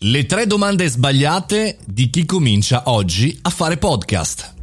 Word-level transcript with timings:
Le 0.00 0.26
tre 0.26 0.46
domande 0.46 0.88
sbagliate 0.88 1.78
di 1.84 2.08
chi 2.08 2.24
comincia 2.24 2.84
oggi 2.84 3.36
a 3.42 3.50
fare 3.50 3.78
podcast. 3.78 4.54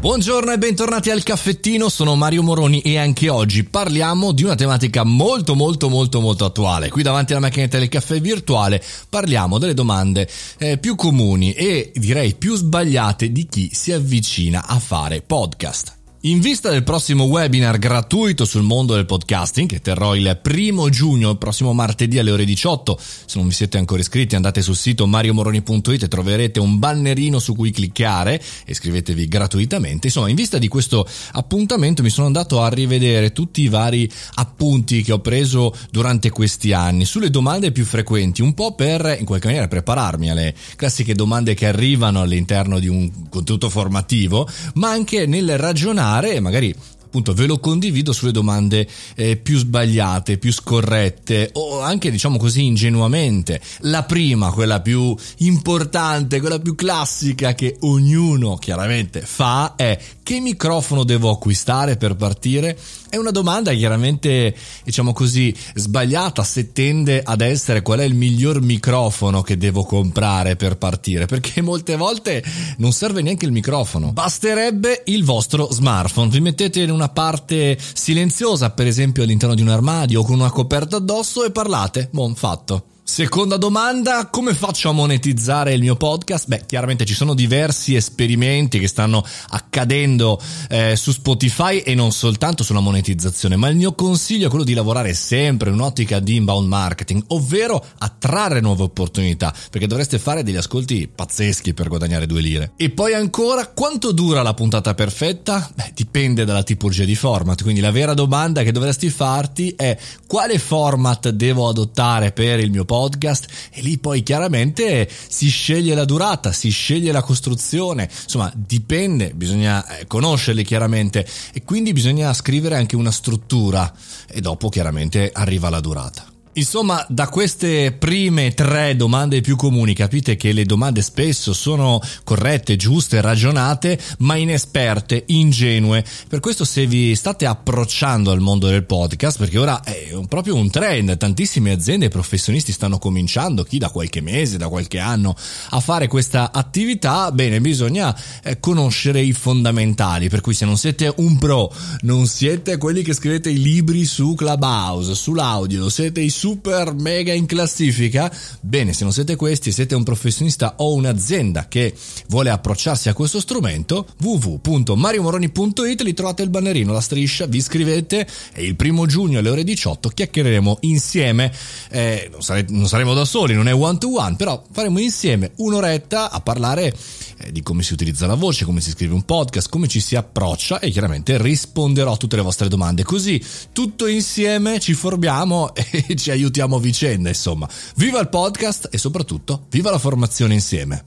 Buongiorno 0.00 0.50
e 0.50 0.56
bentornati 0.56 1.10
al 1.10 1.22
caffettino, 1.22 1.90
sono 1.90 2.16
Mario 2.16 2.42
Moroni 2.42 2.80
e 2.80 2.96
anche 2.96 3.28
oggi 3.28 3.64
parliamo 3.64 4.32
di 4.32 4.44
una 4.44 4.54
tematica 4.54 5.04
molto 5.04 5.54
molto 5.54 5.90
molto 5.90 6.22
molto 6.22 6.46
attuale. 6.46 6.88
Qui 6.88 7.02
davanti 7.02 7.32
alla 7.32 7.42
macchinetta 7.42 7.78
del 7.78 7.90
caffè 7.90 8.18
virtuale 8.18 8.82
parliamo 9.10 9.58
delle 9.58 9.74
domande 9.74 10.26
eh, 10.56 10.78
più 10.78 10.94
comuni 10.94 11.52
e 11.52 11.92
direi 11.94 12.32
più 12.32 12.56
sbagliate 12.56 13.30
di 13.30 13.46
chi 13.46 13.68
si 13.74 13.92
avvicina 13.92 14.66
a 14.66 14.78
fare 14.78 15.20
podcast. 15.20 16.00
In 16.24 16.38
vista 16.38 16.70
del 16.70 16.84
prossimo 16.84 17.24
webinar 17.24 17.80
gratuito 17.80 18.44
sul 18.44 18.62
mondo 18.62 18.94
del 18.94 19.06
podcasting 19.06 19.68
che 19.68 19.80
terrò 19.80 20.14
il 20.14 20.38
primo 20.40 20.88
giugno, 20.88 21.30
il 21.30 21.36
prossimo 21.36 21.72
martedì 21.72 22.20
alle 22.20 22.30
ore 22.30 22.44
18, 22.44 22.96
se 22.96 23.38
non 23.38 23.48
vi 23.48 23.52
siete 23.52 23.76
ancora 23.76 24.02
iscritti 24.02 24.36
andate 24.36 24.62
sul 24.62 24.76
sito 24.76 25.04
mariomoroni.it 25.08 26.04
e 26.04 26.06
troverete 26.06 26.60
un 26.60 26.78
bannerino 26.78 27.40
su 27.40 27.56
cui 27.56 27.72
cliccare 27.72 28.36
e 28.36 28.70
iscrivetevi 28.70 29.26
gratuitamente. 29.26 30.06
Insomma, 30.06 30.28
in 30.28 30.36
vista 30.36 30.58
di 30.58 30.68
questo 30.68 31.04
appuntamento 31.32 32.04
mi 32.04 32.10
sono 32.10 32.28
andato 32.28 32.62
a 32.62 32.68
rivedere 32.68 33.32
tutti 33.32 33.62
i 33.62 33.68
vari 33.68 34.08
appunti 34.34 35.02
che 35.02 35.10
ho 35.10 35.18
preso 35.18 35.74
durante 35.90 36.30
questi 36.30 36.72
anni 36.72 37.04
sulle 37.04 37.30
domande 37.30 37.72
più 37.72 37.84
frequenti, 37.84 38.42
un 38.42 38.54
po' 38.54 38.76
per 38.76 39.16
in 39.18 39.24
qualche 39.24 39.48
maniera 39.48 39.66
prepararmi 39.66 40.30
alle 40.30 40.54
classiche 40.76 41.16
domande 41.16 41.54
che 41.54 41.66
arrivano 41.66 42.20
all'interno 42.20 42.78
di 42.78 42.86
un 42.86 43.10
contenuto 43.28 43.68
formativo, 43.68 44.48
ma 44.74 44.90
anche 44.90 45.26
nel 45.26 45.58
ragionare 45.58 46.10
e 46.20 46.40
magari 46.40 46.74
appunto 47.12 47.34
ve 47.34 47.44
lo 47.44 47.58
condivido 47.58 48.14
sulle 48.14 48.32
domande 48.32 48.88
eh, 49.16 49.36
più 49.36 49.58
sbagliate, 49.58 50.38
più 50.38 50.50
scorrette 50.50 51.50
o 51.52 51.80
anche 51.80 52.10
diciamo 52.10 52.38
così 52.38 52.64
ingenuamente. 52.64 53.60
La 53.80 54.04
prima, 54.04 54.50
quella 54.50 54.80
più 54.80 55.14
importante, 55.38 56.40
quella 56.40 56.58
più 56.58 56.74
classica 56.74 57.54
che 57.54 57.76
ognuno 57.80 58.56
chiaramente 58.56 59.20
fa 59.20 59.74
è 59.76 59.98
che 60.22 60.40
microfono 60.40 61.04
devo 61.04 61.30
acquistare 61.30 61.96
per 61.96 62.14
partire? 62.14 62.78
È 63.10 63.18
una 63.18 63.30
domanda 63.30 63.74
chiaramente, 63.74 64.54
diciamo 64.84 65.12
così, 65.12 65.54
sbagliata 65.74 66.42
se 66.44 66.72
tende 66.72 67.20
ad 67.22 67.42
essere 67.42 67.82
qual 67.82 67.98
è 67.98 68.04
il 68.04 68.14
miglior 68.14 68.62
microfono 68.62 69.42
che 69.42 69.58
devo 69.58 69.84
comprare 69.84 70.56
per 70.56 70.78
partire, 70.78 71.26
perché 71.26 71.60
molte 71.60 71.96
volte 71.96 72.42
non 72.78 72.92
serve 72.92 73.20
neanche 73.20 73.44
il 73.44 73.52
microfono. 73.52 74.12
Basterebbe 74.12 75.02
il 75.06 75.24
vostro 75.24 75.70
smartphone. 75.70 76.30
Vi 76.30 76.40
mettete 76.40 76.80
in 76.80 76.90
una 76.90 77.01
parte 77.08 77.78
silenziosa, 77.78 78.70
per 78.70 78.86
esempio 78.86 79.22
all'interno 79.22 79.54
di 79.54 79.62
un 79.62 79.68
armadio 79.68 80.20
o 80.20 80.24
con 80.24 80.34
una 80.34 80.50
coperta 80.50 80.96
addosso 80.96 81.44
e 81.44 81.50
parlate. 81.50 82.08
Buon 82.12 82.34
fatto. 82.34 82.86
Seconda 83.12 83.58
domanda, 83.58 84.28
come 84.30 84.54
faccio 84.54 84.88
a 84.88 84.92
monetizzare 84.92 85.74
il 85.74 85.82
mio 85.82 85.96
podcast? 85.96 86.46
Beh, 86.48 86.62
chiaramente 86.64 87.04
ci 87.04 87.12
sono 87.12 87.34
diversi 87.34 87.94
esperimenti 87.94 88.78
che 88.78 88.88
stanno 88.88 89.22
accadendo 89.50 90.40
eh, 90.70 90.96
su 90.96 91.12
Spotify 91.12 91.80
e 91.80 91.94
non 91.94 92.10
soltanto 92.10 92.64
sulla 92.64 92.80
monetizzazione, 92.80 93.56
ma 93.56 93.68
il 93.68 93.76
mio 93.76 93.92
consiglio 93.92 94.46
è 94.46 94.48
quello 94.48 94.64
di 94.64 94.72
lavorare 94.72 95.12
sempre 95.12 95.68
in 95.68 95.74
un'ottica 95.74 96.20
di 96.20 96.36
inbound 96.36 96.66
marketing, 96.66 97.22
ovvero 97.26 97.84
attrarre 97.98 98.60
nuove 98.60 98.84
opportunità, 98.84 99.54
perché 99.70 99.86
dovreste 99.86 100.18
fare 100.18 100.42
degli 100.42 100.56
ascolti 100.56 101.06
pazzeschi 101.14 101.74
per 101.74 101.88
guadagnare 101.88 102.24
due 102.24 102.40
lire. 102.40 102.72
E 102.78 102.88
poi 102.88 103.12
ancora, 103.12 103.66
quanto 103.66 104.12
dura 104.12 104.40
la 104.40 104.54
puntata 104.54 104.94
perfetta? 104.94 105.70
Beh, 105.74 105.92
dipende 105.94 106.46
dalla 106.46 106.62
tipologia 106.62 107.04
di 107.04 107.14
format, 107.14 107.60
quindi 107.60 107.82
la 107.82 107.90
vera 107.90 108.14
domanda 108.14 108.62
che 108.62 108.72
dovresti 108.72 109.10
farti 109.10 109.74
è 109.76 109.98
quale 110.26 110.58
format 110.58 111.28
devo 111.28 111.68
adottare 111.68 112.32
per 112.32 112.58
il 112.58 112.70
mio 112.70 112.86
podcast? 112.86 113.00
Podcast 113.02 113.46
e 113.72 113.80
lì 113.80 113.98
poi 113.98 114.22
chiaramente 114.22 115.08
si 115.28 115.48
sceglie 115.48 115.94
la 115.94 116.04
durata, 116.04 116.52
si 116.52 116.70
sceglie 116.70 117.10
la 117.10 117.22
costruzione, 117.22 118.08
insomma 118.22 118.52
dipende, 118.54 119.32
bisogna 119.34 119.84
eh, 119.86 120.06
conoscerli 120.06 120.62
chiaramente 120.62 121.26
e 121.52 121.64
quindi 121.64 121.92
bisogna 121.92 122.32
scrivere 122.32 122.76
anche 122.76 122.94
una 122.96 123.10
struttura 123.10 123.92
e 124.28 124.40
dopo 124.40 124.68
chiaramente 124.68 125.30
arriva 125.32 125.68
la 125.68 125.80
durata. 125.80 126.31
Insomma, 126.54 127.02
da 127.08 127.28
queste 127.28 127.92
prime 127.92 128.52
tre 128.52 128.94
domande 128.94 129.40
più 129.40 129.56
comuni 129.56 129.94
capite 129.94 130.36
che 130.36 130.52
le 130.52 130.66
domande 130.66 131.00
spesso 131.00 131.54
sono 131.54 131.98
corrette, 132.24 132.76
giuste, 132.76 133.22
ragionate, 133.22 133.98
ma 134.18 134.36
inesperte, 134.36 135.24
ingenue. 135.28 136.04
Per 136.28 136.40
questo 136.40 136.66
se 136.66 136.84
vi 136.84 137.14
state 137.14 137.46
approcciando 137.46 138.30
al 138.30 138.40
mondo 138.40 138.66
del 138.66 138.84
podcast, 138.84 139.38
perché 139.38 139.58
ora 139.58 139.82
è 139.82 140.10
proprio 140.28 140.54
un 140.54 140.68
trend, 140.68 141.16
tantissime 141.16 141.70
aziende 141.70 142.06
e 142.06 142.10
professionisti 142.10 142.70
stanno 142.70 142.98
cominciando, 142.98 143.62
chi 143.62 143.78
da 143.78 143.88
qualche 143.88 144.20
mese, 144.20 144.58
da 144.58 144.68
qualche 144.68 144.98
anno, 144.98 145.34
a 145.70 145.80
fare 145.80 146.06
questa 146.06 146.52
attività, 146.52 147.32
bene, 147.32 147.62
bisogna 147.62 148.14
eh, 148.42 148.60
conoscere 148.60 149.22
i 149.22 149.32
fondamentali, 149.32 150.28
per 150.28 150.42
cui 150.42 150.52
se 150.52 150.66
non 150.66 150.76
siete 150.76 151.10
un 151.16 151.38
pro, 151.38 151.72
non 152.02 152.26
siete 152.26 152.76
quelli 152.76 153.00
che 153.00 153.14
scrivete 153.14 153.48
i 153.48 153.58
libri 153.58 154.04
su 154.04 154.34
Clubhouse, 154.34 155.14
sull'audio, 155.14 155.88
siete 155.88 156.20
i 156.20 156.28
super 156.42 156.92
mega 156.92 157.32
in 157.32 157.46
classifica? 157.46 158.28
Bene, 158.58 158.92
se 158.92 159.04
non 159.04 159.12
siete 159.12 159.36
questi, 159.36 159.70
siete 159.70 159.94
un 159.94 160.02
professionista 160.02 160.74
o 160.78 160.92
un'azienda 160.94 161.68
che 161.68 161.94
vuole 162.26 162.50
approcciarsi 162.50 163.08
a 163.08 163.14
questo 163.14 163.38
strumento, 163.38 164.08
www.mariomoroni.it 164.20 166.00
li 166.00 166.12
trovate 166.14 166.42
il 166.42 166.50
bannerino, 166.50 166.92
la 166.92 167.00
striscia, 167.00 167.46
vi 167.46 167.58
iscrivete 167.58 168.26
e 168.54 168.64
il 168.64 168.74
primo 168.74 169.06
giugno 169.06 169.38
alle 169.38 169.50
ore 169.50 169.62
18 169.62 170.08
chiacchiereremo 170.08 170.78
insieme. 170.80 171.52
Eh, 171.88 172.28
non, 172.32 172.42
sare- 172.42 172.66
non 172.70 172.88
saremo 172.88 173.14
da 173.14 173.24
soli, 173.24 173.54
non 173.54 173.68
è 173.68 173.74
one 173.74 173.98
to 173.98 174.18
one, 174.18 174.34
però 174.34 174.64
faremo 174.68 174.98
insieme 174.98 175.52
un'oretta 175.58 176.32
a 176.32 176.40
parlare 176.40 176.92
eh, 177.36 177.52
di 177.52 177.62
come 177.62 177.84
si 177.84 177.92
utilizza 177.92 178.26
la 178.26 178.34
voce, 178.34 178.64
come 178.64 178.80
si 178.80 178.90
scrive 178.90 179.14
un 179.14 179.22
podcast, 179.22 179.68
come 179.68 179.86
ci 179.86 180.00
si 180.00 180.16
approccia 180.16 180.80
e 180.80 180.90
chiaramente 180.90 181.40
risponderò 181.40 182.14
a 182.14 182.16
tutte 182.16 182.34
le 182.34 182.42
vostre 182.42 182.66
domande. 182.66 183.04
Così 183.04 183.40
tutto 183.72 184.08
insieme 184.08 184.80
ci 184.80 184.94
formiamo 184.94 185.72
e 185.78 186.16
ci 186.16 186.30
aiutiamo 186.32 186.76
a 186.76 186.80
vicenda, 186.80 187.28
insomma. 187.28 187.68
Viva 187.96 188.20
il 188.20 188.28
podcast 188.28 188.88
e 188.90 188.98
soprattutto 188.98 189.66
viva 189.70 189.90
la 189.90 189.98
formazione 189.98 190.54
insieme. 190.54 191.04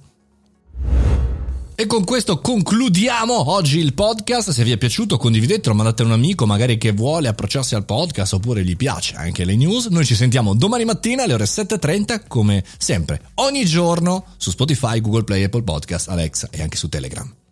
E 1.77 1.87
con 1.87 2.05
questo 2.05 2.39
concludiamo 2.39 3.51
oggi 3.51 3.79
il 3.79 3.93
podcast. 3.93 4.51
Se 4.51 4.63
vi 4.63 4.71
è 4.71 4.77
piaciuto 4.77 5.17
condividetelo, 5.17 5.75
mandate 5.75 6.03
un 6.03 6.13
amico 6.13 6.45
magari 6.45 6.77
che 6.77 6.93
vuole 6.93 7.27
approcciarsi 7.27 7.75
al 7.75 7.83
podcast 7.83 8.31
oppure 8.31 8.63
gli 8.63 8.77
piace 8.77 9.15
anche 9.15 9.43
le 9.43 9.57
news. 9.57 9.87
Noi 9.87 10.05
ci 10.05 10.15
sentiamo 10.15 10.55
domani 10.55 10.85
mattina 10.85 11.23
alle 11.23 11.33
ore 11.33 11.43
7.30 11.43 12.27
come 12.29 12.63
sempre, 12.77 13.19
ogni 13.35 13.65
giorno 13.65 14.25
su 14.37 14.51
Spotify, 14.51 15.01
Google 15.01 15.25
Play, 15.25 15.43
Apple 15.43 15.63
Podcast, 15.63 16.07
Alexa 16.07 16.47
e 16.49 16.61
anche 16.61 16.77
su 16.77 16.87
Telegram. 16.87 17.44